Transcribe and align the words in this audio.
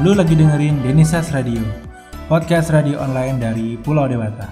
Lu 0.00 0.16
lagi 0.16 0.32
dengerin 0.32 0.80
Denisas 0.80 1.28
Radio, 1.28 1.60
podcast 2.24 2.72
radio 2.72 3.04
online 3.04 3.36
dari 3.36 3.76
Pulau 3.76 4.08
Dewata. 4.08 4.48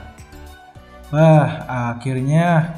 Wah, 1.08 1.64
akhirnya 1.96 2.68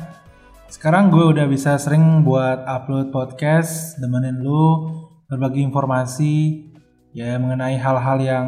sekarang 0.71 1.11
gue 1.11 1.35
udah 1.35 1.51
bisa 1.51 1.75
sering 1.83 2.23
buat 2.23 2.63
upload 2.63 3.11
podcast, 3.11 3.99
demenin 3.99 4.39
lu, 4.39 4.87
berbagi 5.27 5.67
informasi, 5.67 6.71
ya 7.11 7.43
mengenai 7.43 7.75
hal-hal 7.75 8.23
yang 8.23 8.47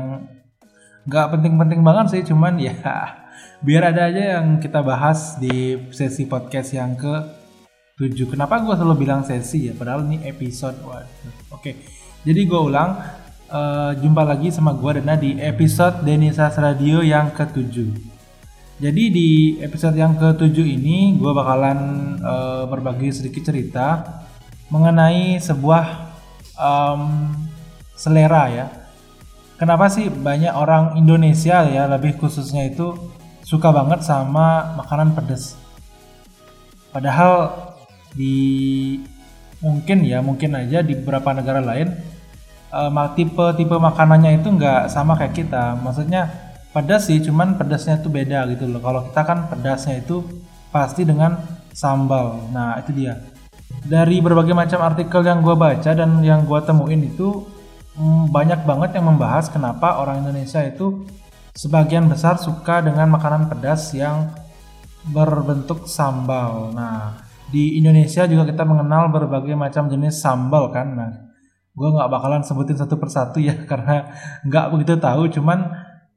nggak 1.02 1.26
penting-penting 1.34 1.82
banget 1.82 2.14
sih, 2.14 2.22
cuman 2.22 2.62
ya 2.62 2.78
biar 3.66 3.90
ada 3.90 4.06
aja 4.06 4.38
yang 4.38 4.62
kita 4.62 4.86
bahas 4.86 5.34
di 5.42 5.90
sesi 5.90 6.30
podcast 6.30 6.70
yang 6.78 6.94
ke 6.94 7.10
7. 7.98 8.14
Kenapa 8.30 8.62
gue 8.62 8.70
selalu 8.70 9.02
bilang 9.02 9.26
sesi 9.26 9.66
ya? 9.66 9.74
Padahal 9.74 10.06
ini 10.06 10.22
episode. 10.30 10.78
Waduh. 10.78 11.58
Oke. 11.58 11.74
Jadi 12.22 12.40
gue 12.46 12.60
ulang. 12.70 13.21
Uh, 13.52 13.92
jumpa 14.00 14.24
lagi 14.24 14.48
sama 14.48 14.72
gue 14.72 14.96
Dana 14.96 15.12
di 15.12 15.36
episode 15.36 16.00
Denisas 16.08 16.56
Radio 16.56 17.04
yang 17.04 17.36
ke-7. 17.36 17.84
Jadi 18.80 19.04
di 19.12 19.60
episode 19.60 19.92
yang 19.92 20.16
ke-7 20.16 20.56
ini 20.56 21.20
gue 21.20 21.32
bakalan 21.36 22.16
uh, 22.24 22.64
berbagi 22.64 23.12
sedikit 23.12 23.52
cerita 23.52 24.08
mengenai 24.72 25.36
sebuah 25.36 25.84
um, 26.56 27.28
selera 27.92 28.48
ya. 28.48 28.66
Kenapa 29.60 29.92
sih 29.92 30.08
banyak 30.08 30.56
orang 30.56 30.96
Indonesia 30.96 31.60
ya 31.68 31.84
lebih 31.92 32.16
khususnya 32.16 32.72
itu 32.72 32.96
suka 33.44 33.68
banget 33.68 34.00
sama 34.00 34.80
makanan 34.80 35.12
pedas. 35.12 35.60
Padahal 36.88 37.68
di 38.16 38.96
mungkin 39.60 40.08
ya 40.08 40.24
mungkin 40.24 40.56
aja 40.56 40.80
di 40.80 40.96
beberapa 40.96 41.36
negara 41.36 41.60
lain 41.60 42.11
uh, 42.72 43.08
tipe 43.12 43.46
tipe 43.54 43.76
makanannya 43.76 44.40
itu 44.40 44.48
nggak 44.48 44.88
sama 44.88 45.14
kayak 45.14 45.36
kita. 45.36 45.76
Maksudnya 45.78 46.32
pedas 46.72 47.06
sih 47.06 47.20
cuman 47.20 47.60
pedasnya 47.60 48.00
itu 48.00 48.08
beda 48.08 48.48
gitu 48.56 48.64
loh. 48.66 48.80
Kalau 48.80 49.00
kita 49.12 49.22
kan 49.22 49.38
pedasnya 49.52 50.00
itu 50.00 50.24
pasti 50.72 51.04
dengan 51.04 51.36
sambal. 51.76 52.48
Nah 52.50 52.80
itu 52.80 52.90
dia. 52.96 53.20
Dari 53.82 54.22
berbagai 54.22 54.54
macam 54.56 54.80
artikel 54.84 55.20
yang 55.26 55.44
gue 55.44 55.56
baca 55.56 55.90
dan 55.92 56.22
yang 56.24 56.48
gue 56.48 56.60
temuin 56.64 57.02
itu 57.02 57.44
hmm, 57.98 58.30
banyak 58.32 58.64
banget 58.64 58.96
yang 58.96 59.10
membahas 59.12 59.52
kenapa 59.52 60.00
orang 60.00 60.24
Indonesia 60.24 60.62
itu 60.64 61.04
sebagian 61.52 62.08
besar 62.08 62.40
suka 62.40 62.80
dengan 62.80 63.12
makanan 63.12 63.52
pedas 63.52 63.92
yang 63.92 64.32
berbentuk 65.12 65.84
sambal. 65.90 66.70
Nah 66.72 67.32
di 67.52 67.76
Indonesia 67.76 68.24
juga 68.24 68.48
kita 68.48 68.64
mengenal 68.64 69.12
berbagai 69.12 69.52
macam 69.52 69.92
jenis 69.92 70.24
sambal 70.24 70.72
kan. 70.72 70.88
Nah, 70.96 71.31
gue 71.72 71.88
nggak 71.88 72.10
bakalan 72.12 72.44
sebutin 72.44 72.76
satu 72.76 73.00
persatu 73.00 73.40
ya 73.40 73.56
karena 73.70 74.12
nggak 74.44 74.66
begitu 74.72 74.94
tahu. 75.00 75.28
Cuman 75.32 75.72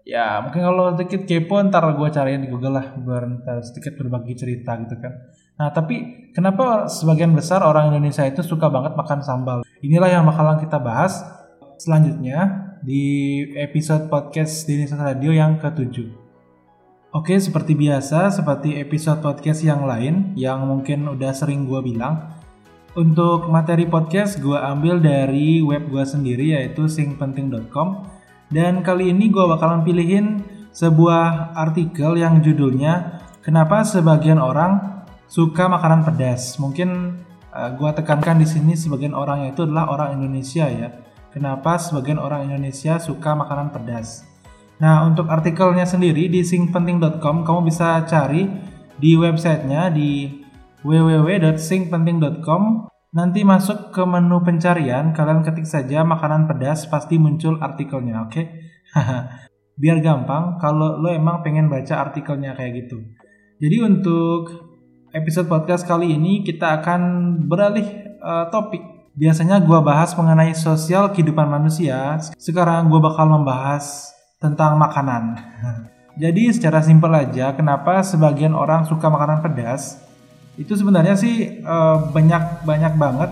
ya 0.06 0.44
mungkin 0.44 0.62
kalau 0.62 0.94
sedikit 0.94 1.26
kepo 1.26 1.58
ntar 1.72 1.88
gue 1.96 2.10
cariin 2.12 2.46
di 2.46 2.50
Google 2.52 2.78
lah 2.78 2.94
biar 2.94 3.24
ntar 3.42 3.64
sedikit 3.66 3.98
berbagi 3.98 4.36
cerita 4.36 4.78
gitu 4.84 4.96
kan. 5.00 5.14
Nah 5.56 5.72
tapi 5.72 6.30
kenapa 6.36 6.86
sebagian 6.92 7.32
besar 7.32 7.64
orang 7.64 7.90
Indonesia 7.96 8.28
itu 8.28 8.44
suka 8.44 8.68
banget 8.68 8.94
makan 8.94 9.20
sambal? 9.24 9.60
Inilah 9.82 10.12
yang 10.12 10.24
bakalan 10.28 10.60
kita 10.60 10.78
bahas 10.78 11.24
selanjutnya 11.80 12.72
di 12.86 13.42
episode 13.58 14.12
podcast 14.12 14.68
Indonesia 14.70 15.00
Radio 15.00 15.32
yang 15.34 15.58
ketujuh. 15.58 16.26
Oke, 17.16 17.40
seperti 17.40 17.80
biasa, 17.80 18.28
seperti 18.28 18.76
episode 18.76 19.24
podcast 19.24 19.64
yang 19.64 19.88
lain 19.88 20.36
yang 20.36 20.68
mungkin 20.68 21.08
udah 21.08 21.32
sering 21.32 21.64
gue 21.64 21.80
bilang, 21.80 22.35
untuk 22.96 23.52
materi 23.52 23.86
podcast 23.86 24.40
gue 24.40 24.56
ambil 24.56 25.04
dari 25.04 25.60
web 25.60 25.92
gue 25.92 26.04
sendiri 26.08 26.56
yaitu 26.56 26.88
singpenting.com 26.88 28.08
dan 28.50 28.82
kali 28.82 29.12
ini 29.12 29.28
gue 29.28 29.44
bakalan 29.44 29.84
pilihin 29.84 30.42
sebuah 30.72 31.56
artikel 31.56 32.16
yang 32.16 32.40
judulnya 32.40 33.24
Kenapa 33.46 33.86
sebagian 33.86 34.42
orang 34.42 35.06
suka 35.30 35.70
makanan 35.70 36.02
pedas. 36.02 36.58
Mungkin 36.58 37.22
uh, 37.54 37.60
eh, 37.62 37.70
gue 37.78 37.90
tekankan 37.94 38.42
di 38.42 38.50
sini 38.50 38.74
sebagian 38.74 39.14
orang 39.14 39.46
itu 39.54 39.70
adalah 39.70 39.94
orang 39.94 40.18
Indonesia 40.18 40.66
ya. 40.66 40.90
Kenapa 41.30 41.78
sebagian 41.78 42.18
orang 42.18 42.50
Indonesia 42.50 42.98
suka 42.98 43.38
makanan 43.38 43.70
pedas? 43.70 44.26
Nah, 44.82 45.06
untuk 45.06 45.30
artikelnya 45.30 45.86
sendiri 45.86 46.26
di 46.26 46.42
singpenting.com 46.42 47.46
kamu 47.46 47.70
bisa 47.70 48.02
cari 48.10 48.50
di 48.98 49.14
websitenya 49.14 49.94
di 49.94 50.42
www.singpenting.com. 50.86 52.62
Nanti 53.16 53.42
masuk 53.48 53.96
ke 53.96 54.04
menu 54.04 54.44
pencarian, 54.44 55.16
kalian 55.16 55.42
ketik 55.42 55.66
saja 55.66 56.04
makanan 56.04 56.52
pedas, 56.52 56.86
pasti 56.86 57.16
muncul 57.16 57.58
artikelnya, 57.64 58.28
oke? 58.28 58.32
Okay? 58.36 58.46
Biar 59.82 60.00
gampang 60.04 60.60
kalau 60.60 61.00
lo 61.00 61.10
emang 61.12 61.44
pengen 61.44 61.68
baca 61.68 62.06
artikelnya 62.08 62.56
kayak 62.56 62.86
gitu. 62.86 63.02
Jadi 63.60 63.78
untuk 63.84 64.52
episode 65.16 65.48
podcast 65.48 65.88
kali 65.88 66.12
ini 66.16 66.44
kita 66.44 66.84
akan 66.84 67.02
beralih 67.48 67.88
uh, 68.20 68.52
topik. 68.52 68.84
Biasanya 69.16 69.64
gue 69.64 69.80
bahas 69.80 70.12
mengenai 70.20 70.52
sosial 70.52 71.16
kehidupan 71.16 71.48
manusia. 71.48 72.20
Sekarang 72.36 72.92
gue 72.92 73.00
bakal 73.00 73.32
membahas 73.32 74.12
tentang 74.44 74.76
makanan. 74.76 75.40
Jadi 76.24 76.52
secara 76.52 76.80
simpel 76.84 77.12
aja, 77.12 77.52
kenapa 77.56 78.00
sebagian 78.04 78.56
orang 78.56 78.88
suka 78.88 79.08
makanan 79.08 79.44
pedas? 79.44 80.05
Itu 80.56 80.80
sebenarnya 80.80 81.16
sih 81.20 81.62
uh, 81.64 82.12
banyak 82.12 82.64
banyak 82.64 82.94
banget 82.96 83.32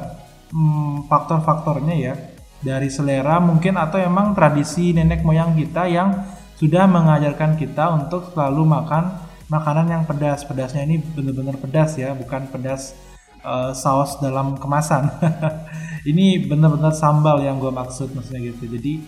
um, 0.51 1.07
faktor-faktornya 1.07 1.95
ya. 1.95 2.15
Dari 2.63 2.87
selera 2.87 3.43
mungkin 3.43 3.75
atau 3.75 3.99
emang 3.99 4.31
tradisi 4.31 4.95
nenek 4.95 5.19
moyang 5.27 5.51
kita 5.51 5.83
yang 5.91 6.23
sudah 6.55 6.87
mengajarkan 6.87 7.59
kita 7.59 7.91
untuk 7.91 8.31
selalu 8.31 8.63
makan 8.63 9.19
makanan 9.51 9.91
yang 9.91 10.03
pedas. 10.07 10.47
Pedasnya 10.47 10.87
ini 10.87 11.03
benar-benar 11.03 11.59
pedas 11.59 11.99
ya, 11.99 12.15
bukan 12.15 12.47
pedas 12.47 12.95
uh, 13.43 13.75
saus 13.75 14.15
dalam 14.23 14.55
kemasan. 14.55 15.11
ini 16.11 16.39
benar-benar 16.39 16.95
sambal 16.95 17.43
yang 17.43 17.59
gue 17.59 17.71
maksud 17.71 18.15
maksudnya 18.15 18.47
gitu. 18.47 18.63
Jadi 18.79 19.03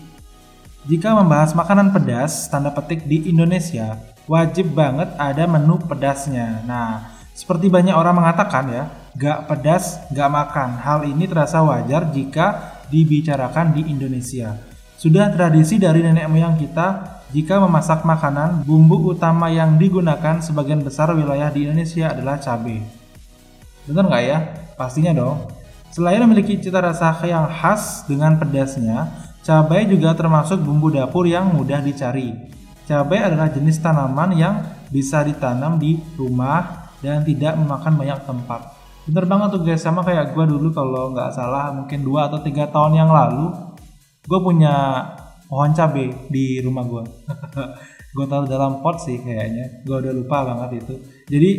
jika 0.86 1.16
membahas 1.18 1.50
makanan 1.56 1.90
pedas, 1.90 2.46
tanda 2.46 2.70
petik 2.70 3.08
di 3.08 3.26
Indonesia, 3.26 3.98
wajib 4.30 4.70
banget 4.70 5.10
ada 5.18 5.42
menu 5.48 5.82
pedasnya. 5.82 6.62
Nah, 6.62 7.15
seperti 7.36 7.68
banyak 7.68 7.92
orang 7.92 8.16
mengatakan 8.16 8.64
ya, 8.72 8.84
gak 9.12 9.44
pedas, 9.44 10.00
gak 10.08 10.32
makan. 10.32 10.80
Hal 10.80 11.04
ini 11.04 11.28
terasa 11.28 11.60
wajar 11.60 12.08
jika 12.08 12.80
dibicarakan 12.88 13.76
di 13.76 13.92
Indonesia. 13.92 14.56
Sudah 14.96 15.28
tradisi 15.28 15.76
dari 15.76 16.00
nenek 16.00 16.32
moyang 16.32 16.56
kita, 16.56 17.20
jika 17.36 17.60
memasak 17.60 18.08
makanan, 18.08 18.64
bumbu 18.64 19.12
utama 19.12 19.52
yang 19.52 19.76
digunakan 19.76 20.40
sebagian 20.40 20.80
besar 20.80 21.12
wilayah 21.12 21.52
di 21.52 21.68
Indonesia 21.68 22.16
adalah 22.16 22.40
cabai. 22.40 22.80
Benar 23.84 24.08
nggak 24.08 24.24
ya? 24.24 24.38
Pastinya 24.80 25.12
dong. 25.12 25.52
Selain 25.92 26.24
memiliki 26.24 26.56
cita 26.56 26.80
rasa 26.80 27.20
yang 27.28 27.44
khas 27.52 28.08
dengan 28.08 28.40
pedasnya, 28.40 29.26
Cabai 29.46 29.86
juga 29.86 30.10
termasuk 30.10 30.58
bumbu 30.58 30.90
dapur 30.90 31.22
yang 31.22 31.54
mudah 31.54 31.78
dicari. 31.78 32.34
Cabai 32.82 33.30
adalah 33.30 33.46
jenis 33.46 33.78
tanaman 33.78 34.34
yang 34.34 34.58
bisa 34.90 35.22
ditanam 35.22 35.78
di 35.78 36.02
rumah 36.18 36.85
dan 37.00 37.24
tidak 37.24 37.56
memakan 37.56 37.94
banyak 37.96 38.20
tempat. 38.24 38.60
Bener 39.06 39.24
banget 39.24 39.48
tuh 39.54 39.62
guys, 39.62 39.82
sama 39.82 40.02
kayak 40.02 40.34
gue 40.34 40.44
dulu 40.44 40.74
kalau 40.74 41.14
nggak 41.14 41.30
salah 41.30 41.70
mungkin 41.70 42.02
2 42.02 42.26
atau 42.26 42.38
3 42.42 42.74
tahun 42.74 42.92
yang 42.98 43.10
lalu, 43.10 43.54
gue 44.26 44.38
punya 44.42 44.74
pohon 45.46 45.70
cabai 45.70 46.10
di 46.26 46.58
rumah 46.58 46.84
gue. 46.86 47.02
gue 48.16 48.24
taruh 48.26 48.48
dalam 48.48 48.80
pot 48.80 48.96
sih 48.98 49.20
kayaknya, 49.20 49.84
gue 49.86 49.96
udah 49.96 50.12
lupa 50.12 50.42
banget 50.42 50.82
itu. 50.82 50.94
Jadi 51.30 51.50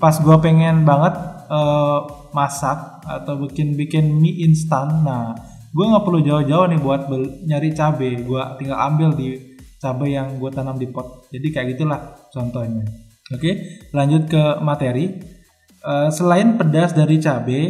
pas 0.00 0.16
gue 0.18 0.36
pengen 0.42 0.82
banget 0.82 1.14
uh, 1.46 2.30
masak 2.34 3.04
atau 3.06 3.38
bikin 3.38 3.78
bikin 3.78 4.18
mie 4.18 4.42
instan, 4.42 5.06
nah 5.06 5.36
gue 5.76 5.84
nggak 5.84 6.04
perlu 6.08 6.20
jauh-jauh 6.24 6.66
nih 6.72 6.80
buat 6.80 7.12
nyari 7.44 7.76
cabai 7.76 8.24
gue 8.24 8.42
tinggal 8.56 8.78
ambil 8.80 9.12
di 9.12 9.36
cabai 9.76 10.16
yang 10.16 10.40
gue 10.40 10.48
tanam 10.48 10.80
di 10.80 10.88
pot 10.88 11.28
jadi 11.28 11.46
kayak 11.52 11.76
gitulah 11.76 12.00
contohnya 12.32 12.88
oke 13.34 13.50
lanjut 13.94 14.28
ke 14.30 14.42
materi 14.62 15.18
uh, 15.82 16.10
selain 16.12 16.54
pedas 16.60 16.92
dari 16.92 17.16
cabai 17.18 17.62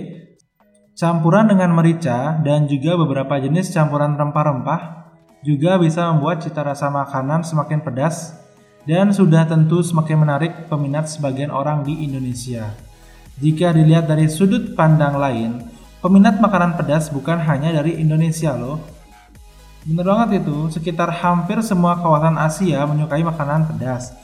campuran 0.97 1.49
dengan 1.49 1.73
merica 1.77 2.41
dan 2.41 2.65
juga 2.67 2.97
beberapa 2.97 3.37
jenis 3.37 3.73
campuran 3.73 4.17
rempah-rempah 4.17 5.13
juga 5.45 5.77
bisa 5.77 6.11
membuat 6.11 6.43
cita 6.43 6.65
rasa 6.65 6.89
makanan 6.89 7.45
semakin 7.45 7.85
pedas 7.85 8.35
dan 8.89 9.13
sudah 9.13 9.45
tentu 9.47 9.83
semakin 9.83 10.25
menarik 10.25 10.53
peminat 10.71 11.11
sebagian 11.11 11.51
orang 11.51 11.83
di 11.83 12.07
Indonesia. 12.07 12.71
Jika 13.37 13.75
dilihat 13.75 14.07
dari 14.09 14.31
sudut 14.31 14.79
pandang 14.79 15.19
lain, 15.19 15.59
Peminat 16.07 16.39
makanan 16.39 16.79
pedas 16.79 17.11
bukan 17.11 17.35
hanya 17.35 17.73
dari 17.73 17.99
Indonesia 17.99 18.55
loh. 18.55 18.79
Bener 19.83 20.07
banget 20.07 20.45
itu, 20.45 20.71
sekitar 20.71 21.09
hampir 21.09 21.59
semua 21.67 21.99
kawasan 21.99 22.39
Asia 22.39 22.87
menyukai 22.87 23.27
makanan 23.27 23.67
pedas. 23.67 24.15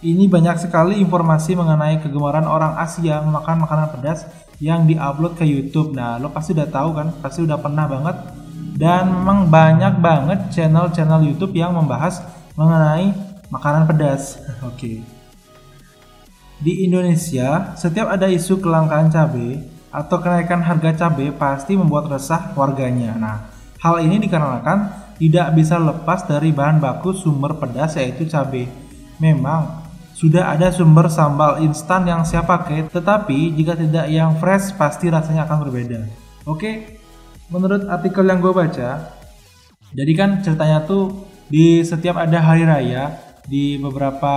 Ini 0.00 0.32
banyak 0.32 0.56
sekali 0.56 0.96
informasi 0.96 1.52
mengenai 1.52 2.00
kegemaran 2.00 2.48
orang 2.48 2.72
Asia 2.80 3.20
memakan 3.20 3.68
makanan 3.68 3.88
pedas 3.92 4.24
yang 4.56 4.88
diupload 4.88 5.36
ke 5.36 5.44
YouTube. 5.44 5.92
Nah, 5.92 6.16
lo 6.16 6.32
pasti 6.32 6.56
udah 6.56 6.68
tahu 6.72 6.96
kan, 6.96 7.12
pasti 7.20 7.44
udah 7.44 7.60
pernah 7.60 7.84
banget 7.84 8.16
dan 8.80 9.12
memang 9.12 9.52
banyak 9.52 10.00
banget 10.00 10.40
channel-channel 10.56 11.20
YouTube 11.20 11.52
yang 11.52 11.76
membahas 11.76 12.24
mengenai 12.56 13.12
makanan 13.52 13.84
pedas. 13.84 14.40
Oke. 14.64 14.72
Okay. 14.72 14.96
Di 16.64 16.88
Indonesia, 16.88 17.76
setiap 17.76 18.08
ada 18.08 18.24
isu 18.24 18.56
kelangkaan 18.56 19.12
cabai 19.12 19.60
atau 19.92 20.16
kenaikan 20.16 20.64
harga 20.64 20.96
cabai 20.96 21.28
pasti 21.28 21.76
membuat 21.76 22.08
resah 22.08 22.56
warganya. 22.56 23.16
Nah, 23.20 23.52
hal 23.84 24.00
ini 24.00 24.16
dikarenakan 24.16 25.12
tidak 25.20 25.52
bisa 25.52 25.76
lepas 25.76 26.24
dari 26.24 26.56
bahan 26.56 26.80
baku 26.80 27.12
sumber 27.12 27.60
pedas 27.60 28.00
yaitu 28.00 28.24
cabai. 28.24 28.64
Memang 29.20 29.79
sudah 30.20 30.52
ada 30.52 30.68
sumber 30.68 31.08
sambal 31.08 31.64
instan 31.64 32.04
yang 32.04 32.28
siap 32.28 32.44
pakai, 32.44 32.92
tetapi 32.92 33.56
jika 33.56 33.72
tidak 33.72 34.04
yang 34.12 34.36
fresh 34.36 34.76
pasti 34.76 35.08
rasanya 35.08 35.48
akan 35.48 35.64
berbeda. 35.64 36.04
Oke, 36.44 37.00
menurut 37.48 37.88
artikel 37.88 38.28
yang 38.28 38.44
gue 38.44 38.52
baca, 38.52 39.16
jadi 39.96 40.12
kan 40.12 40.44
ceritanya 40.44 40.84
tuh 40.84 41.24
di 41.48 41.80
setiap 41.80 42.20
ada 42.20 42.36
hari 42.36 42.68
raya 42.68 43.16
di 43.48 43.80
beberapa 43.80 44.34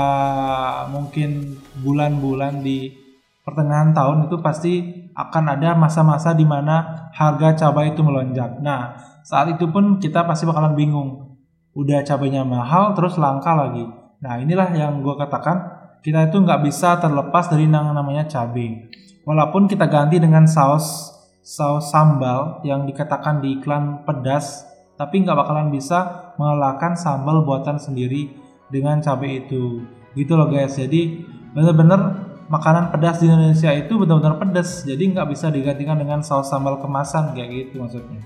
mungkin 0.87 1.59
bulan-bulan 1.83 2.63
di 2.63 2.95
pertengahan 3.43 3.91
tahun 3.91 4.31
itu 4.31 4.39
pasti 4.39 4.73
akan 5.11 5.43
ada 5.51 5.75
masa-masa 5.75 6.31
di 6.31 6.47
mana 6.47 7.11
harga 7.11 7.67
cabai 7.67 7.91
itu 7.91 7.99
melonjak. 7.99 8.55
Nah, 8.63 8.95
saat 9.27 9.51
itu 9.51 9.67
pun 9.67 9.99
kita 9.99 10.23
pasti 10.23 10.47
bakalan 10.47 10.79
bingung. 10.79 11.35
Udah 11.75 12.07
cabainya 12.07 12.47
mahal 12.47 12.95
terus 12.95 13.19
langka 13.19 13.51
lagi. 13.51 14.02
Nah, 14.23 14.39
inilah 14.39 14.71
yang 14.71 15.03
gue 15.03 15.15
katakan 15.19 15.83
kita 15.99 16.31
itu 16.31 16.39
nggak 16.39 16.63
bisa 16.63 16.95
terlepas 16.95 17.51
dari 17.51 17.67
yang 17.67 17.91
namanya 17.91 18.23
cabai. 18.23 18.87
Walaupun 19.27 19.67
kita 19.67 19.91
ganti 19.91 20.15
dengan 20.15 20.47
saus 20.47 21.11
saus 21.43 21.91
sambal 21.91 22.63
yang 22.63 22.87
dikatakan 22.87 23.43
di 23.43 23.59
iklan 23.59 24.07
pedas, 24.07 24.63
tapi 24.95 25.27
nggak 25.27 25.35
bakalan 25.35 25.67
bisa 25.75 26.31
mengalahkan 26.39 26.95
sambal 26.95 27.43
buatan 27.43 27.75
sendiri 27.75 28.31
dengan 28.71 29.03
cabai 29.03 29.43
itu. 29.43 29.83
Gitu 30.15 30.39
loh 30.39 30.47
guys. 30.47 30.79
Jadi 30.79 31.27
bener-bener 31.51 32.31
makanan 32.47 32.95
pedas 32.95 33.19
di 33.19 33.27
Indonesia 33.27 33.75
itu 33.75 33.99
benar-benar 33.99 34.39
pedas. 34.39 34.87
Jadi 34.87 35.03
nggak 35.11 35.27
bisa 35.35 35.51
digantikan 35.51 35.99
dengan 35.99 36.23
saus 36.23 36.47
sambal 36.47 36.79
kemasan 36.79 37.35
kayak 37.35 37.51
gitu 37.71 37.83
maksudnya. 37.83 38.23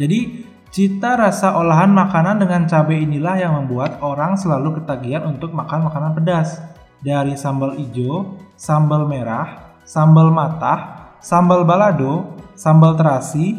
Jadi 0.00 0.48
cita 0.74 1.14
rasa 1.14 1.54
olahan 1.54 1.94
makanan 1.94 2.42
dengan 2.42 2.66
cabai 2.66 3.06
inilah 3.06 3.38
yang 3.38 3.54
membuat 3.62 4.02
orang 4.02 4.34
selalu 4.34 4.82
ketagihan 4.82 5.22
untuk 5.22 5.54
makan 5.54 5.86
makanan 5.86 6.18
pedas 6.18 6.58
dari 6.98 7.38
sambal 7.38 7.78
hijau, 7.78 8.42
sambal 8.58 9.06
merah, 9.06 9.78
sambal 9.86 10.34
matah, 10.34 11.14
sambal 11.22 11.62
balado, 11.62 12.34
sambal 12.58 12.98
terasi, 12.98 13.54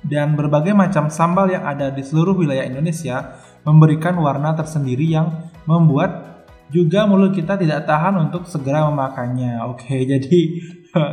dan 0.00 0.32
berbagai 0.32 0.72
macam 0.72 1.12
sambal 1.12 1.44
yang 1.52 1.60
ada 1.68 1.92
di 1.92 2.00
seluruh 2.00 2.32
wilayah 2.32 2.64
Indonesia 2.64 3.36
memberikan 3.68 4.16
warna 4.16 4.56
tersendiri 4.56 5.12
yang 5.12 5.52
membuat 5.68 6.40
juga 6.72 7.04
mulut 7.04 7.36
kita 7.36 7.60
tidak 7.60 7.84
tahan 7.84 8.16
untuk 8.16 8.48
segera 8.48 8.88
memakannya. 8.88 9.60
Oke, 9.68 9.92
jadi 10.16 10.40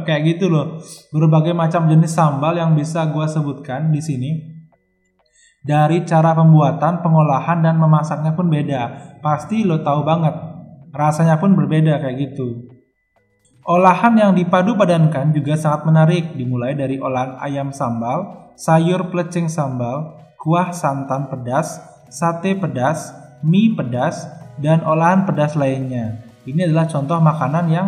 kayak 0.07 0.21
gitu 0.23 0.47
loh. 0.47 0.79
Berbagai 1.11 1.51
macam 1.51 1.91
jenis 1.91 2.15
sambal 2.15 2.55
yang 2.55 2.79
bisa 2.79 3.03
gue 3.11 3.27
sebutkan 3.27 3.91
di 3.91 3.99
sini. 3.99 4.56
Dari 5.67 6.07
cara 6.07 6.31
pembuatan, 6.31 7.03
pengolahan, 7.03 7.59
dan 7.59 7.75
memasaknya 7.75 8.31
pun 8.39 8.47
beda. 8.47 8.81
Pasti 9.19 9.67
lo 9.67 9.83
tahu 9.83 10.07
banget. 10.07 10.31
Rasanya 10.95 11.35
pun 11.43 11.59
berbeda 11.59 11.99
kayak 11.99 12.15
gitu. 12.23 12.71
Olahan 13.67 14.15
yang 14.15 14.31
dipadu 14.31 14.79
padankan 14.79 15.35
juga 15.35 15.59
sangat 15.59 15.83
menarik, 15.83 16.31
dimulai 16.39 16.71
dari 16.71 17.03
olahan 17.03 17.35
ayam 17.43 17.75
sambal, 17.75 18.47
sayur 18.55 19.11
plecing 19.11 19.51
sambal, 19.51 20.23
kuah 20.39 20.71
santan 20.71 21.27
pedas, 21.27 21.83
sate 22.07 22.55
pedas, 22.55 23.11
mie 23.43 23.75
pedas, 23.75 24.23
dan 24.55 24.87
olahan 24.87 25.27
pedas 25.27 25.59
lainnya. 25.59 26.23
Ini 26.47 26.71
adalah 26.71 26.87
contoh 26.87 27.19
makanan 27.19 27.65
yang 27.67 27.87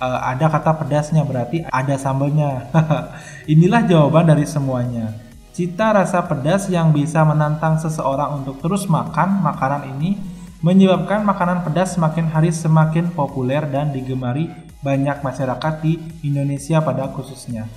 uh, 0.00 0.20
ada 0.24 0.48
kata 0.48 0.72
pedasnya, 0.80 1.22
berarti 1.28 1.68
ada 1.68 1.94
sambalnya. 2.00 2.72
Inilah 3.52 3.84
jawaban 3.84 4.24
dari 4.24 4.48
semuanya. 4.48 5.29
Cita 5.60 5.92
rasa 5.92 6.24
pedas 6.24 6.72
yang 6.72 6.88
bisa 6.88 7.20
menantang 7.20 7.76
seseorang 7.76 8.40
untuk 8.40 8.64
terus 8.64 8.88
makan 8.88 9.44
makanan 9.44 9.92
ini 9.92 10.16
menyebabkan 10.64 11.20
makanan 11.20 11.68
pedas 11.68 12.00
semakin 12.00 12.32
hari 12.32 12.48
semakin 12.48 13.12
populer 13.12 13.68
dan 13.68 13.92
digemari 13.92 14.48
banyak 14.80 15.20
masyarakat 15.20 15.84
di 15.84 16.00
Indonesia 16.24 16.80
pada 16.80 17.12
khususnya. 17.12 17.68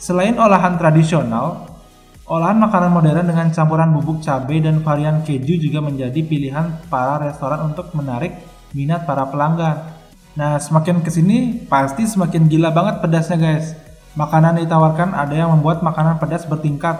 Selain 0.00 0.40
olahan 0.40 0.80
tradisional, 0.80 1.68
Olahan 2.32 2.56
makanan 2.64 2.88
modern 2.88 3.28
dengan 3.28 3.52
campuran 3.52 3.92
bubuk 3.92 4.24
cabai 4.24 4.64
dan 4.64 4.80
varian 4.80 5.20
keju 5.20 5.60
juga 5.60 5.84
menjadi 5.84 6.24
pilihan 6.24 6.80
para 6.88 7.28
restoran 7.28 7.60
untuk 7.68 7.92
menarik 7.92 8.32
minat 8.72 9.04
para 9.04 9.28
pelanggan. 9.28 10.00
Nah, 10.32 10.56
semakin 10.56 11.04
ke 11.04 11.12
sini 11.12 11.68
pasti 11.68 12.08
semakin 12.08 12.48
gila 12.48 12.72
banget 12.72 13.04
pedasnya 13.04 13.36
guys. 13.36 13.76
Makanan 14.16 14.64
ditawarkan 14.64 15.12
ada 15.12 15.36
yang 15.36 15.52
membuat 15.52 15.84
makanan 15.84 16.16
pedas 16.16 16.48
bertingkat 16.48 16.96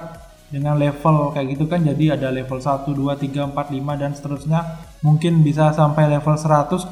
dengan 0.53 0.77
level 0.77 1.33
kayak 1.33 1.57
gitu 1.57 1.65
kan. 1.65 1.81
Jadi 1.81 2.13
ada 2.13 2.29
level 2.29 2.61
1, 2.61 2.85
2, 2.85 3.17
3, 3.17 3.57
4, 3.57 3.57
5 3.57 4.01
dan 4.01 4.11
seterusnya. 4.13 4.61
Mungkin 5.01 5.41
bisa 5.41 5.73
sampai 5.73 6.13
level 6.13 6.37
100 6.37 6.85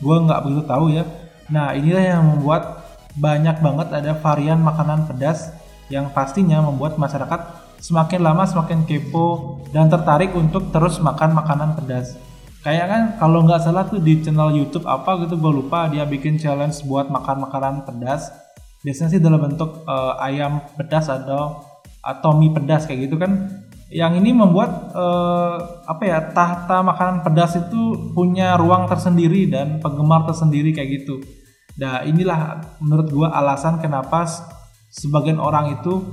gue 0.00 0.16
nggak 0.28 0.40
begitu 0.44 0.62
tahu 0.68 0.86
ya. 0.92 1.04
Nah 1.48 1.72
inilah 1.72 2.04
yang 2.04 2.24
membuat 2.28 2.84
banyak 3.16 3.58
banget 3.58 3.88
ada 3.90 4.12
varian 4.20 4.60
makanan 4.62 5.08
pedas 5.10 5.50
yang 5.90 6.12
pastinya 6.14 6.62
membuat 6.62 6.94
masyarakat 7.00 7.40
semakin 7.82 8.20
lama 8.22 8.44
semakin 8.46 8.86
kepo 8.86 9.58
dan 9.74 9.90
tertarik 9.90 10.30
untuk 10.36 10.70
terus 10.70 11.00
makan 11.00 11.34
makanan 11.34 11.74
pedas. 11.74 12.14
Kayak 12.60 12.86
kan 12.92 13.02
kalau 13.16 13.40
nggak 13.48 13.64
salah 13.64 13.88
tuh 13.88 13.96
di 13.96 14.20
channel 14.20 14.52
YouTube 14.52 14.84
apa 14.84 15.24
gitu 15.24 15.40
gue 15.40 15.52
lupa. 15.64 15.88
Dia 15.88 16.04
bikin 16.04 16.36
challenge 16.36 16.84
buat 16.84 17.08
makan 17.08 17.48
makanan 17.48 17.88
pedas. 17.88 18.28
Biasanya 18.80 19.10
sih 19.12 19.20
dalam 19.20 19.40
bentuk 19.44 19.84
uh, 19.84 20.16
ayam 20.20 20.64
pedas 20.76 21.12
atau 21.12 21.60
atau 22.00 22.30
mie 22.36 22.52
pedas 22.52 22.88
kayak 22.88 23.10
gitu 23.10 23.20
kan. 23.20 23.60
Yang 23.90 24.22
ini 24.22 24.30
membuat 24.30 24.94
uh, 24.94 25.82
apa 25.84 26.02
ya 26.06 26.18
tahta 26.30 26.78
makanan 26.80 27.26
pedas 27.26 27.58
itu 27.58 28.14
punya 28.14 28.54
ruang 28.54 28.86
tersendiri 28.86 29.50
dan 29.50 29.82
penggemar 29.82 30.24
tersendiri 30.30 30.70
kayak 30.70 31.02
gitu. 31.02 31.18
Nah 31.76 32.06
inilah 32.06 32.62
menurut 32.78 33.10
gue 33.10 33.28
alasan 33.28 33.82
kenapa 33.82 34.24
sebagian 34.94 35.42
orang 35.42 35.74
itu 35.80 36.06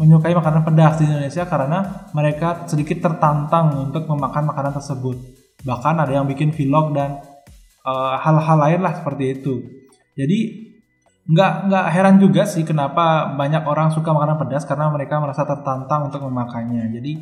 menyukai 0.00 0.32
makanan 0.32 0.64
pedas 0.64 0.98
di 0.98 1.04
Indonesia 1.06 1.44
karena 1.44 2.08
mereka 2.16 2.64
sedikit 2.64 2.98
tertantang 3.04 3.90
untuk 3.90 4.08
memakan 4.08 4.48
makanan 4.48 4.72
tersebut. 4.74 5.16
Bahkan 5.62 5.94
ada 6.02 6.12
yang 6.16 6.26
bikin 6.26 6.50
vlog 6.50 6.96
dan 6.96 7.22
eh, 7.86 8.14
hal-hal 8.18 8.58
uh, 8.58 8.62
lain 8.66 8.80
lah 8.82 8.98
seperti 8.98 9.24
itu. 9.38 9.54
Jadi 10.16 10.71
nggak 11.22 11.52
nggak 11.70 11.86
heran 11.94 12.16
juga 12.18 12.42
sih 12.42 12.66
kenapa 12.66 13.30
banyak 13.38 13.62
orang 13.62 13.94
suka 13.94 14.10
makanan 14.10 14.42
pedas 14.42 14.66
karena 14.66 14.90
mereka 14.90 15.22
merasa 15.22 15.46
tertantang 15.46 16.10
untuk 16.10 16.26
memakannya. 16.26 16.90
Jadi 16.90 17.12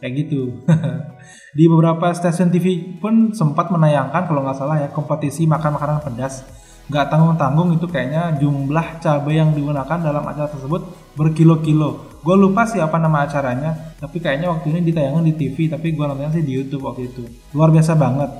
kayak 0.00 0.12
gitu. 0.24 0.64
di 1.56 1.64
beberapa 1.68 2.10
stasiun 2.10 2.50
TV 2.50 2.98
pun 2.98 3.36
sempat 3.36 3.68
menayangkan 3.68 4.24
kalau 4.26 4.40
nggak 4.42 4.56
salah 4.56 4.80
ya 4.80 4.88
kompetisi 4.90 5.44
makan 5.44 5.76
makanan 5.76 6.00
pedas 6.00 6.42
nggak 6.90 7.08
tanggung-tanggung 7.08 7.78
itu 7.78 7.86
kayaknya 7.86 8.34
jumlah 8.42 8.98
cabai 8.98 9.38
yang 9.38 9.54
digunakan 9.54 9.98
dalam 10.02 10.24
acara 10.26 10.50
tersebut 10.50 10.82
berkilo-kilo. 11.14 12.20
Gue 12.22 12.36
lupa 12.38 12.66
sih 12.66 12.82
apa 12.82 12.98
nama 12.98 13.26
acaranya, 13.26 13.96
tapi 13.98 14.18
kayaknya 14.18 14.50
waktu 14.50 14.76
ini 14.76 14.80
ditayangkan 14.90 15.24
di 15.26 15.34
TV, 15.34 15.70
tapi 15.70 15.94
gue 15.94 16.04
nontonnya 16.04 16.34
sih 16.34 16.44
di 16.44 16.52
YouTube 16.54 16.86
waktu 16.86 17.10
itu. 17.10 17.22
Luar 17.54 17.70
biasa 17.70 17.94
banget. 17.94 18.30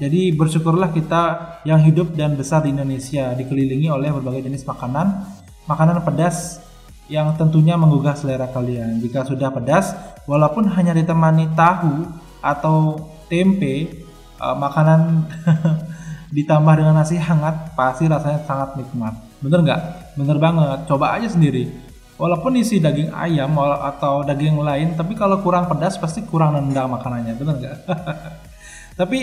Jadi 0.00 0.32
bersyukurlah 0.32 0.96
kita 0.96 1.22
yang 1.68 1.84
hidup 1.84 2.16
dan 2.16 2.32
besar 2.32 2.64
di 2.64 2.72
Indonesia 2.72 3.36
dikelilingi 3.36 3.92
oleh 3.92 4.08
berbagai 4.08 4.48
jenis 4.48 4.64
makanan, 4.64 5.28
makanan 5.68 6.00
pedas 6.00 6.64
yang 7.12 7.36
tentunya 7.36 7.76
menggugah 7.76 8.16
selera 8.16 8.48
kalian. 8.48 8.96
Jika 9.04 9.28
sudah 9.28 9.52
pedas, 9.52 9.92
walaupun 10.24 10.72
hanya 10.72 10.96
ditemani 10.96 11.52
tahu 11.52 12.08
atau 12.40 12.96
tempe, 13.28 14.06
uh, 14.40 14.56
makanan 14.56 15.28
ditambah 16.36 16.74
dengan 16.80 16.96
nasi 16.96 17.20
hangat 17.20 17.76
pasti 17.76 18.08
rasanya 18.08 18.40
sangat 18.48 18.80
nikmat. 18.80 19.12
Bener 19.44 19.60
nggak? 19.68 19.80
Bener 20.16 20.36
banget. 20.40 20.88
Coba 20.88 21.12
aja 21.20 21.28
sendiri. 21.28 21.68
Walaupun 22.16 22.56
isi 22.56 22.80
daging 22.80 23.12
ayam 23.12 23.52
atau 23.60 24.24
daging 24.24 24.60
lain 24.60 24.92
tapi 24.96 25.12
kalau 25.16 25.40
kurang 25.44 25.68
pedas 25.68 26.00
pasti 26.00 26.24
kurang 26.24 26.56
nendang 26.56 26.88
makanannya. 26.88 27.36
Bener 27.36 27.54
nggak? 27.60 27.76
Tapi 29.00 29.20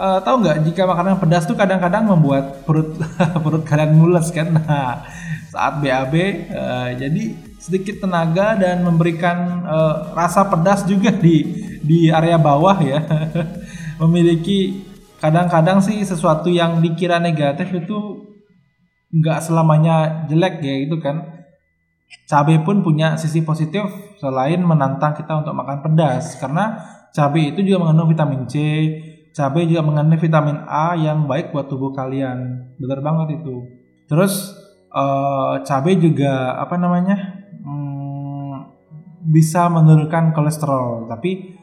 uh, 0.00 0.18
tahu 0.24 0.40
nggak 0.40 0.64
jika 0.64 0.88
makanan 0.88 1.20
pedas 1.20 1.44
tuh 1.44 1.54
kadang-kadang 1.54 2.08
membuat 2.08 2.64
perut 2.64 2.96
perut 3.44 3.62
kalian 3.68 3.92
mules 3.92 4.32
kan? 4.32 4.48
Nah 4.56 5.04
saat 5.52 5.82
BAB 5.82 6.14
uh, 6.14 6.16
eh, 6.16 6.88
jadi 6.96 7.24
sedikit 7.60 8.06
tenaga 8.06 8.56
dan 8.56 8.80
memberikan 8.86 9.66
uh, 9.66 9.94
rasa 10.16 10.48
pedas 10.48 10.88
juga 10.88 11.12
di 11.24 11.44
di 11.84 12.08
area 12.08 12.40
bawah 12.40 12.80
ya. 12.80 13.04
Memiliki 14.00 14.88
kadang-kadang 15.20 15.84
sih 15.84 16.00
sesuatu 16.00 16.48
yang 16.48 16.80
dikira 16.80 17.20
negatif 17.20 17.68
itu 17.68 18.24
nggak 19.12 19.44
selamanya 19.44 20.24
jelek 20.30 20.64
ya 20.64 20.74
itu 20.88 20.96
kan. 20.96 21.44
Cabai 22.26 22.62
pun 22.66 22.82
punya 22.82 23.14
sisi 23.14 23.42
positif 23.42 23.86
selain 24.18 24.58
menantang 24.62 25.14
kita 25.14 25.46
untuk 25.46 25.54
makan 25.54 25.78
pedas 25.82 26.34
karena 26.42 26.78
cabai 27.14 27.54
itu 27.54 27.62
juga 27.62 27.86
mengandung 27.86 28.10
vitamin 28.10 28.46
C, 28.50 28.54
cabai 29.30 29.66
juga 29.66 29.82
mengandung 29.86 30.18
vitamin 30.18 30.58
A 30.66 30.98
yang 30.98 31.26
baik 31.30 31.54
buat 31.54 31.70
tubuh 31.70 31.94
kalian. 31.94 32.70
Bener 32.76 33.00
banget 33.02 33.42
itu. 33.42 33.66
Terus 34.10 34.54
uh, 34.90 35.62
cabai 35.62 35.98
juga 35.98 36.58
apa 36.58 36.74
namanya? 36.74 37.16
Hmm, 37.62 38.74
bisa 39.22 39.70
menurunkan 39.70 40.34
kolesterol, 40.34 41.06
tapi 41.06 41.56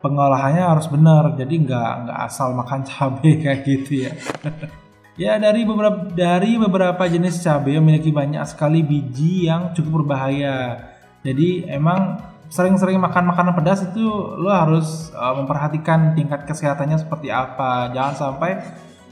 pengolahannya 0.00 0.64
harus 0.64 0.86
benar. 0.92 1.34
Jadi 1.34 1.54
nggak 1.64 1.90
nggak 2.06 2.18
asal 2.28 2.52
makan 2.52 2.84
cabai 2.90 3.32
kayak 3.40 3.60
gitu 3.64 4.08
ya. 4.08 4.12
Ya 5.16 5.40
dari 5.40 5.64
beberapa 5.64 6.12
dari 6.12 6.60
beberapa 6.60 7.08
jenis 7.08 7.40
cabai 7.40 7.80
memiliki 7.80 8.12
banyak 8.12 8.44
sekali 8.52 8.84
biji 8.84 9.48
yang 9.48 9.72
cukup 9.72 10.04
berbahaya. 10.04 10.92
Jadi 11.24 11.64
emang 11.72 12.20
sering-sering 12.48 12.98
makan 12.98 13.30
makanan 13.30 13.54
pedas 13.58 13.82
itu 13.86 14.04
lo 14.38 14.50
harus 14.50 15.10
uh, 15.14 15.34
memperhatikan 15.38 16.14
tingkat 16.14 16.46
kesehatannya 16.46 16.98
seperti 17.00 17.30
apa. 17.30 17.90
Jangan 17.90 18.14
sampai 18.14 18.50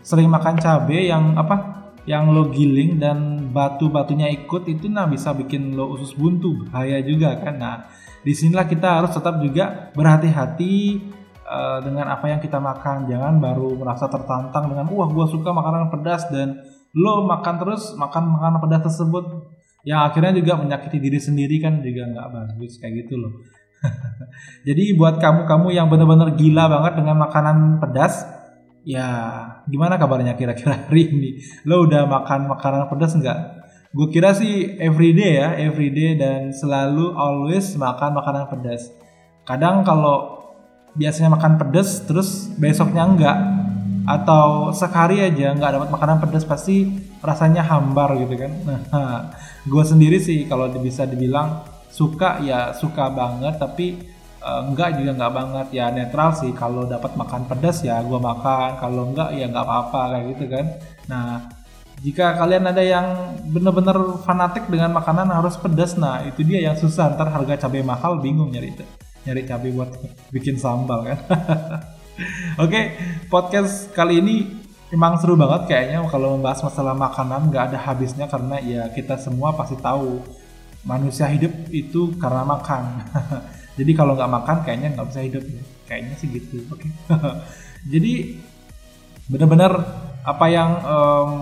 sering 0.05 0.29
makan 0.29 0.61
cabai 0.61 1.09
yang 1.11 1.35
apa 1.35 1.87
yang 2.05 2.29
lo 2.31 2.53
giling 2.53 3.01
dan 3.01 3.49
batu-batunya 3.49 4.29
ikut 4.29 4.69
itu 4.69 4.93
nah 4.93 5.09
bisa 5.09 5.33
bikin 5.33 5.73
lo 5.73 5.97
usus 5.97 6.13
buntu 6.15 6.69
bahaya 6.69 7.01
juga 7.01 7.35
kan. 7.41 7.57
Nah 7.57 7.77
di 8.25 8.33
sinilah 8.33 8.65
kita 8.65 9.05
harus 9.05 9.13
tetap 9.13 9.41
juga 9.41 9.93
berhati-hati 9.93 11.01
uh, 11.45 11.79
dengan 11.85 12.09
apa 12.09 12.29
yang 12.33 12.41
kita 12.41 12.57
makan 12.57 13.05
jangan 13.05 13.37
baru 13.37 13.77
merasa 13.77 14.09
tertantang 14.09 14.73
dengan 14.73 14.89
wah 14.89 15.09
gue 15.09 15.27
suka 15.29 15.53
makanan 15.53 15.93
pedas 15.93 16.29
dan 16.33 16.61
lo 16.97 17.27
makan 17.27 17.55
terus 17.61 17.93
makan 17.99 18.39
makanan 18.39 18.59
pedas 18.65 18.83
tersebut 18.89 19.44
yang 19.85 20.01
akhirnya 20.09 20.33
juga 20.33 20.57
menyakiti 20.57 20.97
diri 20.97 21.21
sendiri 21.21 21.61
kan 21.61 21.85
juga 21.85 22.09
nggak 22.09 22.29
bagus 22.33 22.81
kayak 22.81 23.05
gitu 23.05 23.21
loh. 23.21 23.45
Jadi 24.69 24.97
buat 24.97 25.21
kamu-kamu 25.21 25.77
yang 25.77 25.93
benar-benar 25.93 26.33
gila 26.41 26.65
banget 26.73 26.93
dengan 27.05 27.17
makanan 27.21 27.57
pedas 27.85 28.25
ya 28.85 29.09
gimana 29.69 30.01
kabarnya 30.01 30.35
kira-kira 30.41 30.89
hari 30.89 31.13
ini? 31.13 31.31
Lo 31.69 31.85
udah 31.85 32.09
makan 32.09 32.49
makanan 32.49 32.89
pedas 32.89 33.13
nggak? 33.13 33.39
Gue 33.95 34.09
kira 34.11 34.35
sih 34.35 34.75
everyday 34.81 35.39
ya 35.39 35.49
everyday 35.55 36.19
dan 36.19 36.51
selalu 36.51 37.13
always 37.15 37.77
makan 37.77 38.17
makanan 38.17 38.49
pedas. 38.51 38.89
Kadang 39.45 39.85
kalau 39.85 40.43
biasanya 40.97 41.37
makan 41.37 41.61
pedas 41.61 42.03
terus 42.09 42.49
besoknya 42.57 43.05
enggak 43.05 43.37
atau 44.05 44.69
sekali 44.77 45.21
aja 45.21 45.57
nggak 45.57 45.73
dapat 45.81 45.89
makanan 45.89 46.17
pedas 46.21 46.45
pasti 46.45 46.93
rasanya 47.25 47.65
hambar 47.65 48.21
gitu 48.21 48.37
kan. 48.37 48.53
Nah 48.65 48.81
gue 49.73 49.85
sendiri 49.85 50.21
sih 50.21 50.45
kalau 50.45 50.69
bisa 50.77 51.09
dibilang 51.09 51.65
suka 51.89 52.43
ya 52.45 52.77
suka 52.77 53.09
banget 53.09 53.57
tapi 53.57 53.97
uh, 54.45 54.69
enggak 54.69 55.01
juga 55.01 55.11
enggak 55.17 55.35
banget. 55.35 55.67
Ya 55.73 55.89
netral 55.89 56.37
sih 56.37 56.53
kalau 56.53 56.85
dapat 56.85 57.17
makan 57.17 57.49
pedas 57.49 57.81
ya 57.81 58.05
gue 58.05 58.21
makan 58.21 58.77
kalau 58.77 59.13
enggak 59.13 59.33
ya 59.33 59.49
enggak 59.49 59.65
apa-apa 59.65 60.01
kayak 60.13 60.25
gitu 60.37 60.45
kan. 60.53 60.67
Nah 61.09 61.27
jika 62.05 62.37
kalian 62.37 62.69
ada 62.69 62.83
yang 62.85 63.07
bener-bener 63.49 64.21
fanatik 64.29 64.69
dengan 64.69 64.93
makanan 64.93 65.33
harus 65.33 65.57
pedas 65.57 65.97
nah 65.97 66.21
itu 66.29 66.45
dia 66.45 66.61
yang 66.69 66.77
susah. 66.77 67.17
Ntar 67.17 67.33
harga 67.33 67.65
cabai 67.65 67.81
mahal 67.81 68.21
bingung 68.21 68.53
nyari 68.53 68.77
itu 68.77 68.85
nyari 69.25 69.49
cabai 69.49 69.73
buat 69.73 69.91
bikin 70.29 70.61
sambal 70.61 71.09
kan. 71.09 71.19
Oke, 72.15 72.71
okay, 72.71 72.85
podcast 73.27 73.91
kali 73.91 74.23
ini 74.23 74.47
emang 74.95 75.19
seru 75.19 75.35
banget 75.35 75.67
kayaknya 75.67 76.07
kalau 76.07 76.39
membahas 76.39 76.63
masalah 76.63 76.95
makanan 76.95 77.51
nggak 77.51 77.75
ada 77.75 77.79
habisnya 77.91 78.31
karena 78.31 78.63
ya 78.63 78.87
kita 78.95 79.19
semua 79.19 79.51
pasti 79.59 79.75
tahu 79.75 80.23
manusia 80.87 81.27
hidup 81.27 81.51
itu 81.75 82.15
karena 82.23 82.47
makan. 82.47 83.03
Jadi 83.79 83.93
kalau 83.99 84.15
nggak 84.15 84.31
makan 84.31 84.57
kayaknya 84.63 84.95
nggak 84.95 85.09
bisa 85.11 85.21
hidup 85.27 85.43
ya. 85.43 85.63
Kayaknya 85.91 86.15
sih 86.15 86.29
gitu. 86.31 86.57
Oke. 86.71 86.87
Okay. 86.87 86.91
Jadi 87.99 88.13
benar-benar 89.27 89.73
apa 90.23 90.47
yang 90.47 90.71
um, 90.87 91.33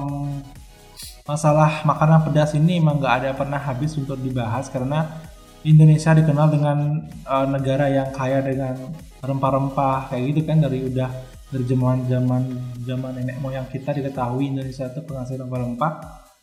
masalah 1.28 1.84
makanan 1.84 2.24
pedas 2.24 2.56
ini 2.56 2.80
emang 2.80 2.96
nggak 2.96 3.14
ada 3.20 3.30
pernah 3.36 3.60
habis 3.60 3.92
untuk 4.00 4.16
dibahas 4.16 4.72
karena 4.72 5.20
Indonesia 5.62 6.10
dikenal 6.10 6.48
dengan 6.50 6.78
uh, 7.26 7.46
negara 7.46 7.86
yang 7.86 8.10
kaya 8.10 8.42
dengan 8.42 8.74
rempah-rempah 9.22 10.10
kayak 10.10 10.22
gitu 10.34 10.40
kan 10.42 10.58
dari 10.58 10.82
udah 10.82 11.10
dari 11.54 11.64
zaman 11.68 12.10
zaman 12.10 12.42
zaman 12.82 13.12
nenek 13.14 13.38
moyang 13.38 13.68
kita 13.70 13.94
diketahui 13.94 14.50
Indonesia 14.50 14.90
itu 14.90 15.00
penghasil 15.06 15.38
rempah-rempah 15.38 15.92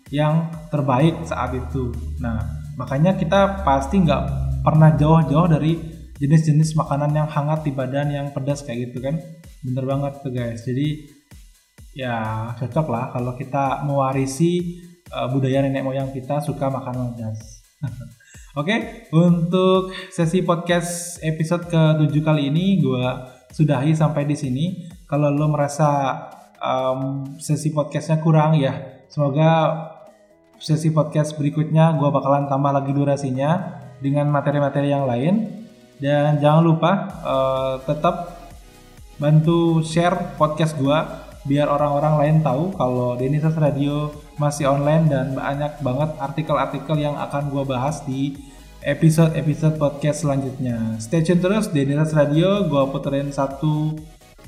yang 0.09 0.47
terbaik 0.71 1.27
saat 1.27 1.51
itu. 1.51 1.91
Nah 2.23 2.39
makanya 2.79 3.19
kita 3.19 3.67
pasti 3.67 3.99
nggak 3.99 4.23
pernah 4.63 4.95
jauh-jauh 4.95 5.49
dari 5.51 5.75
jenis-jenis 6.19 6.79
makanan 6.79 7.11
yang 7.15 7.27
hangat 7.27 7.67
di 7.67 7.71
badan 7.75 8.15
yang 8.15 8.27
pedas 8.31 8.63
kayak 8.63 8.89
gitu 8.89 9.03
kan. 9.03 9.19
Bener 9.59 9.83
banget 9.83 10.13
tuh 10.23 10.31
guys. 10.31 10.63
Jadi 10.63 11.11
ya 11.91 12.47
cocok 12.55 12.87
lah 12.87 13.11
kalau 13.11 13.35
kita 13.35 13.83
mewarisi 13.83 14.79
uh, 15.11 15.27
budaya 15.27 15.59
nenek 15.67 15.83
moyang 15.83 16.15
kita 16.15 16.39
suka 16.39 16.71
makan 16.71 17.17
pedas. 17.17 17.58
Oke, 18.59 19.07
untuk 19.15 19.95
sesi 20.11 20.43
podcast 20.43 21.21
episode 21.23 21.71
ke-7 21.71 22.15
kali 22.19 22.51
ini 22.51 22.83
gue 22.83 23.05
sudahi 23.55 23.95
sampai 23.95 24.27
di 24.27 24.35
sini. 24.35 24.65
Kalau 25.07 25.31
lo 25.31 25.47
merasa 25.47 26.19
um, 26.59 27.33
sesi 27.39 27.71
podcastnya 27.71 28.19
kurang 28.19 28.59
ya, 28.59 29.05
semoga 29.07 29.73
sesi 30.59 30.91
podcast 30.91 31.39
berikutnya 31.39 31.95
gue 31.95 32.09
bakalan 32.11 32.51
tambah 32.51 32.75
lagi 32.75 32.91
durasinya 32.91 33.79
dengan 34.03 34.27
materi-materi 34.27 34.91
yang 34.91 35.07
lain. 35.07 35.63
Dan 35.99 36.39
jangan 36.39 36.63
lupa 36.63 36.91
uh, 37.23 37.75
tetap 37.83 38.39
bantu 39.19 39.83
share 39.83 40.35
podcast 40.39 40.79
gue 40.79 40.99
biar 41.47 41.71
orang-orang 41.71 42.13
lain 42.19 42.37
tahu 42.43 42.75
kalau 42.75 43.15
Denisas 43.15 43.55
Radio 43.55 44.11
masih 44.35 44.67
online 44.67 45.07
dan 45.07 45.35
banyak 45.35 45.79
banget 45.79 46.09
artikel-artikel 46.19 46.95
yang 46.99 47.15
akan 47.15 47.51
gue 47.51 47.63
bahas 47.63 48.03
di 48.03 48.35
episode-episode 48.83 49.75
podcast 49.75 50.23
selanjutnya. 50.23 50.99
Stay 50.99 51.23
tune 51.23 51.43
terus 51.43 51.71
Denisas 51.71 52.15
Radio, 52.15 52.67
gue 52.67 52.83
puterin 52.91 53.31
satu 53.31 53.95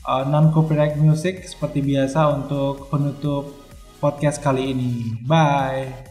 uh, 0.08 0.24
non-copyright 0.28 0.96
music 1.00 1.48
seperti 1.48 1.84
biasa 1.84 2.32
untuk 2.32 2.88
penutup 2.88 3.52
podcast 4.00 4.40
kali 4.40 4.72
ini. 4.72 5.16
Bye! 5.24 6.11